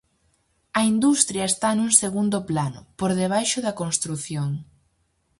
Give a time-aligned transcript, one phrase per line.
[0.79, 4.49] A industria está nun segundo plano, por debaixo da construción.